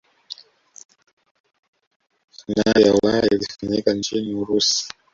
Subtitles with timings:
[2.37, 4.87] fainali ya ulaya ilifanyika nchini urusi